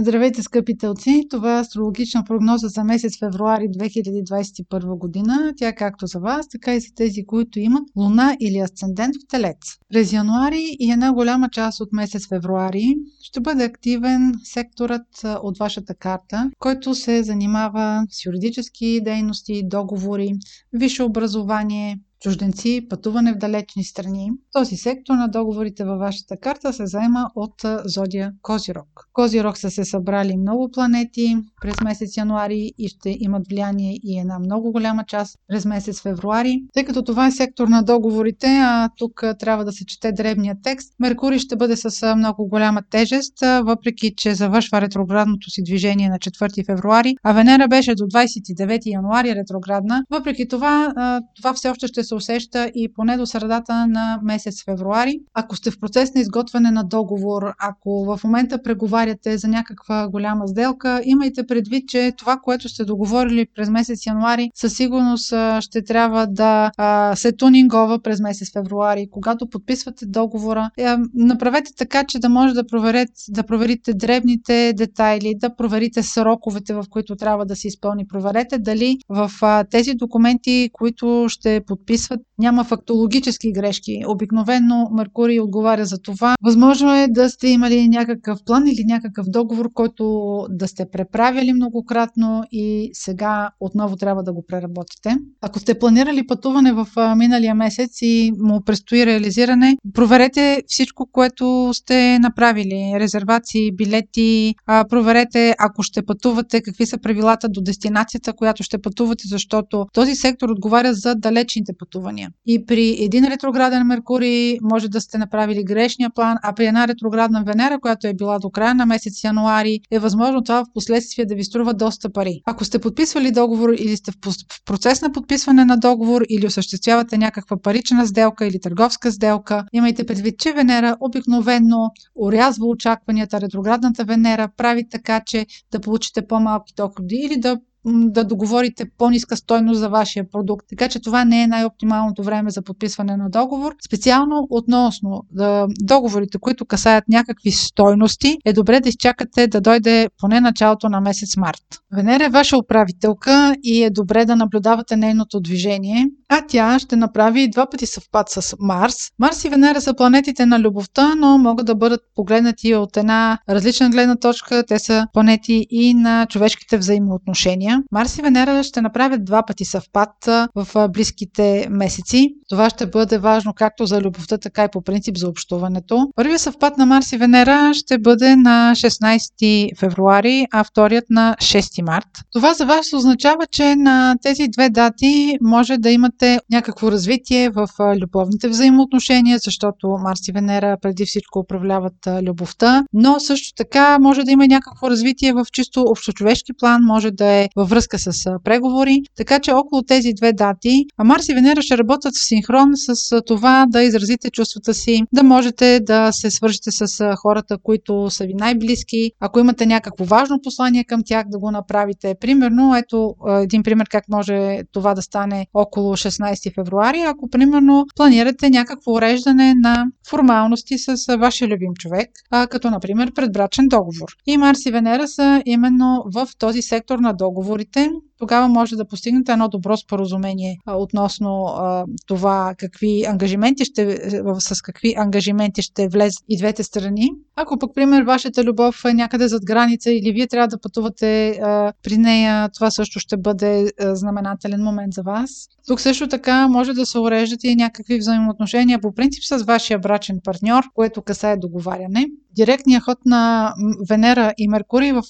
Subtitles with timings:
[0.00, 1.26] Здравейте, скъпи телци!
[1.30, 5.52] Това е астрологична прогноза за месец февруари 2021 година.
[5.56, 9.56] Тя както за вас, така и за тези, които имат луна или асцендент в телец.
[9.88, 15.06] През януари и една голяма част от месец февруари ще бъде активен секторът
[15.42, 20.32] от вашата карта, който се занимава с юридически дейности, договори,
[20.72, 24.30] висше образование, чужденци, пътуване в далечни страни.
[24.52, 27.54] Този сектор на договорите във вашата карта се заема от
[27.84, 29.08] зодия Козирог.
[29.12, 34.38] Козирог са се събрали много планети през месец януари и ще имат влияние и една
[34.38, 36.62] много голяма част през месец февруари.
[36.74, 40.94] Тъй като това е сектор на договорите, а тук трябва да се чете древния текст,
[41.00, 46.66] Меркурий ще бъде с много голяма тежест, въпреки че завършва ретроградното си движение на 4
[46.66, 50.04] февруари, а Венера беше до 29 януари ретроградна.
[50.10, 50.92] Въпреки това,
[51.36, 55.20] това все още ще се усеща и поне до средата на месец февруари.
[55.34, 60.48] Ако сте в процес на изготвяне на договор, ако в момента преговаряте за някаква голяма
[60.48, 66.26] сделка, имайте предвид, че това, което сте договорили през месец януари, със сигурност ще трябва
[66.26, 66.70] да
[67.14, 69.08] се тунингова през месец февруари.
[69.10, 75.34] Когато подписвате договора, е, направете така, че да може да, проверите, да проверите дребните детайли,
[75.36, 78.06] да проверите сроковете, в които трябва да се изпълни.
[78.06, 79.30] Проверете дали в
[79.70, 82.20] тези документи, които ще подписвате, записват.
[82.38, 84.02] Няма фактологически грешки.
[84.08, 86.34] Обикновено Меркурий отговаря за това.
[86.42, 92.42] Възможно е да сте имали някакъв план или някакъв договор, който да сте преправили многократно
[92.52, 95.16] и сега отново трябва да го преработите.
[95.40, 96.86] Ако сте планирали пътуване в
[97.16, 102.92] миналия месец и му предстои реализиране, проверете всичко, което сте направили.
[103.00, 109.86] Резервации, билети, проверете ако ще пътувате, какви са правилата до дестинацията, която ще пътувате, защото
[109.92, 112.30] този сектор отговаря за далечните пътувания.
[112.46, 117.44] И при един ретрограден Меркурий може да сте направили грешния план, а при една ретроградна
[117.46, 121.34] Венера, която е била до края на месец януари, е възможно това в последствие да
[121.34, 122.40] ви струва доста пари.
[122.46, 124.16] Ако сте подписвали договор или сте в
[124.64, 130.38] процес на подписване на договор или осъществявате някаква парична сделка или търговска сделка, имайте предвид,
[130.38, 133.40] че Венера обикновенно урязва очакванията.
[133.40, 139.80] Ретроградната Венера прави така, че да получите по-малки доходи или да да договорите по-ниска стойност
[139.80, 140.66] за вашия продукт.
[140.68, 143.74] Така че това не е най-оптималното време за подписване на договор.
[143.86, 150.40] Специално относно да, договорите, които касаят някакви стойности, е добре да изчакате да дойде поне
[150.40, 151.62] началото на месец март.
[151.92, 157.50] Венера е ваша управителка и е добре да наблюдавате нейното движение, а тя ще направи
[157.50, 158.96] два пъти съвпад с Марс.
[159.18, 163.90] Марс и Венера са планетите на любовта, но могат да бъдат погледнати от една различна
[163.90, 164.64] гледна точка.
[164.68, 167.67] Те са планети и на човешките взаимоотношения.
[167.92, 170.10] Марс и Венера ще направят два пъти съвпад
[170.54, 172.34] в близките месеци.
[172.48, 176.08] Това ще бъде важно както за любовта, така и по принцип за общуването.
[176.16, 181.82] Първият съвпад на Марс и Венера ще бъде на 16 февруари, а вторият на 6
[181.82, 182.08] март.
[182.32, 187.68] Това за вас означава, че на тези две дати може да имате някакво развитие в
[188.00, 194.30] любовните взаимоотношения, защото Марс и Венера преди всичко управляват любовта, но също така може да
[194.30, 199.02] има някакво развитие в чисто общочовешки план, може да е във връзка с преговори.
[199.16, 203.66] Така че около тези две дати Марс и Венера ще работят в синхрон с това
[203.68, 209.10] да изразите чувствата си, да можете да се свържете с хората, които са ви най-близки.
[209.20, 212.14] Ако имате някакво важно послание към тях, да го направите.
[212.20, 218.50] Примерно, ето един пример как може това да стане около 16 февруари, ако примерно планирате
[218.50, 222.10] някакво уреждане на формалности с вашия любим човек,
[222.50, 224.08] като например предбрачен договор.
[224.26, 227.14] И Марс и Венера са именно в този сектор на
[227.48, 233.98] договорите тогава може да постигнете едно добро споразумение а, относно а, това какви ангажименти ще,
[234.38, 237.08] с какви ангажименти ще влезат и двете страни.
[237.36, 241.72] Ако пък, пример, вашата любов е някъде зад граница или вие трябва да пътувате а,
[241.82, 245.30] при нея, това също ще бъде а, знаменателен момент за вас.
[245.66, 250.20] Тук също така може да се уреждате и някакви взаимоотношения по принцип с вашия брачен
[250.24, 252.06] партньор, което касае договаряне.
[252.36, 253.52] Директният ход на
[253.88, 255.02] Венера и Меркурий в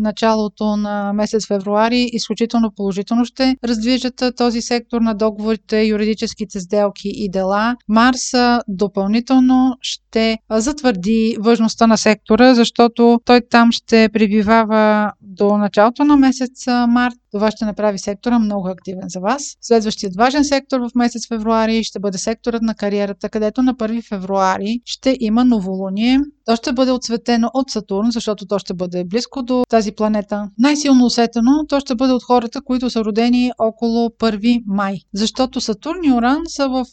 [0.00, 7.30] началото на месец февруари изключително положително ще раздвижат този сектор на договорите, юридическите сделки и
[7.30, 7.76] дела.
[7.88, 8.32] Марс
[8.68, 16.66] допълнително ще затвърди важността на сектора, защото той там ще пребивава до началото на месец
[16.88, 19.56] март това ще направи сектора много активен за вас.
[19.60, 24.80] Следващият важен сектор в месец февруари ще бъде секторът на кариерата, където на 1 февруари
[24.84, 26.20] ще има новолуние.
[26.44, 30.48] То ще бъде отсветено от Сатурн, защото то ще бъде близко до тази планета.
[30.58, 34.96] Най-силно усетено то ще бъде от хората, хората, които са родени около 1 май.
[35.14, 36.84] Защото Сатурн и Оран са в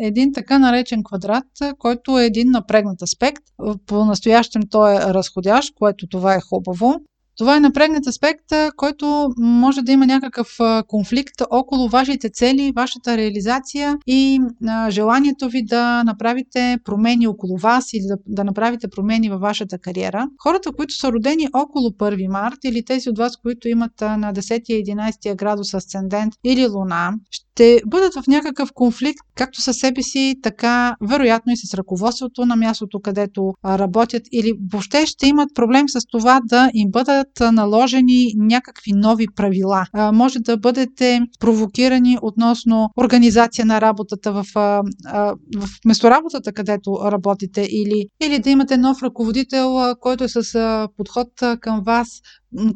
[0.00, 1.44] един така наречен квадрат,
[1.78, 3.42] който е един напрегнат аспект.
[3.86, 6.94] По-настоящем той е разходящ, което това е хубаво.
[7.38, 10.48] Това е напрегнат аспект, който може да има някакъв
[10.86, 14.40] конфликт около вашите цели, вашата реализация и
[14.88, 20.28] желанието ви да направите промени около вас или да, да направите промени във вашата кариера.
[20.42, 25.36] Хората, които са родени около 1 март или тези от вас, които имат на 10-11
[25.36, 31.52] градус асцендент или луна, ще бъдат в някакъв конфликт както със себе си, така вероятно
[31.52, 36.70] и с ръководството на мястото, където работят или въобще ще имат проблем с това да
[36.74, 39.86] им бъдат наложени някакви нови правила.
[40.12, 48.38] Може да бъдете провокирани относно организация на работата в, в местоработата, където работите или, или
[48.38, 51.28] да имате нов ръководител, който е с подход
[51.60, 52.08] към вас,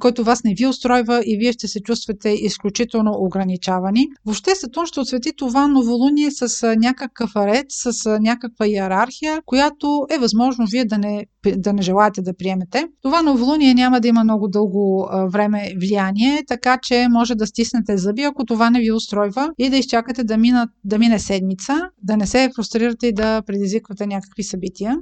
[0.01, 4.07] който вас не ви устройва и вие ще се чувствате изключително ограничавани.
[4.27, 10.67] Въобще Сатурн ще отсвети това новолуние с някакъв ред, с някаква иерархия, която е възможно
[10.71, 11.27] вие да не,
[11.57, 12.89] да не желаете да приемете.
[13.03, 18.23] Това новолуние няма да има много дълго време влияние, така че може да стиснете зъби,
[18.23, 22.27] ако това не ви устройва и да изчакате да, минат, да мине седмица, да не
[22.27, 24.97] се фрустрирате и да предизвиквате някакви събития.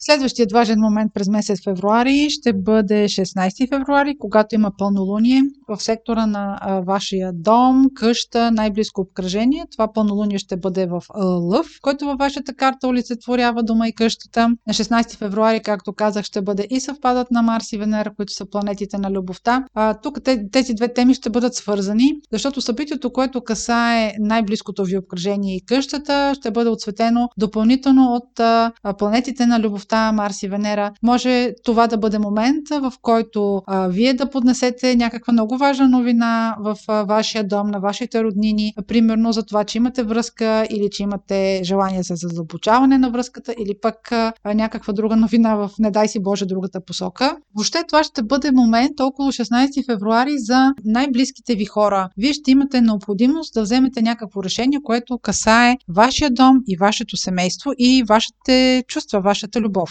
[0.00, 6.26] Следващият важен момент през месец февруари ще бъде 16 февруари, когато има пълнолуние в сектора
[6.26, 9.64] на вашия дом, къща, най-близко обкръжение.
[9.72, 11.02] Това пълнолуние ще бъде в
[11.50, 14.48] Лъв, който във вашата карта олицетворява дома и къщата.
[14.66, 18.50] На 16 февруари, както казах, ще бъде и съвпадът на Марс и Венера, които са
[18.50, 19.64] планетите на любовта.
[19.74, 20.18] А, тук
[20.52, 26.34] тези две теми ще бъдат свързани, защото събитието, което касае най-близкото ви обкръжение и къщата,
[26.34, 31.86] ще бъде отсветено допълнително от а, планетите на любовта любовта, Марс и Венера, може това
[31.86, 37.04] да бъде момент, в който а, вие да поднесете някаква много важна новина в а,
[37.04, 42.02] вашия дом, на вашите роднини, примерно за това, че имате връзка или че имате желание
[42.02, 46.46] за задълбочаване на връзката или пък а, някаква друга новина в, не дай си Боже,
[46.46, 47.36] другата посока.
[47.54, 52.08] Въобще това ще бъде момент около 16 февруари за най-близките ви хора.
[52.16, 57.70] Вие ще имате необходимост да вземете някакво решение, което касае вашия дом и вашето семейство
[57.78, 59.90] и вашите чувства, вашата любов любов.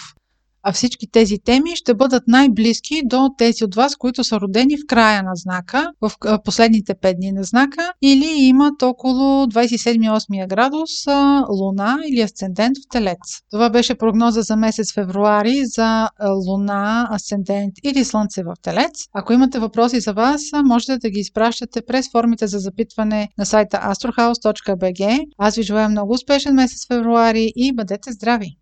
[0.64, 4.88] А всички тези теми ще бъдат най-близки до тези от вас, които са родени в
[4.88, 6.12] края на знака, в
[6.44, 10.90] последните 5 дни на знака, или имат около 27-8 градус
[11.50, 13.18] луна или асцендент в Телец.
[13.52, 16.10] Това беше прогноза за месец февруари за
[16.48, 19.06] луна, асцендент или слънце в Телец.
[19.14, 23.78] Ако имате въпроси за вас, можете да ги изпращате през формите за запитване на сайта
[23.78, 25.26] astrohouse.bg.
[25.38, 28.52] Аз ви желая много успешен месец февруари и бъдете здрави!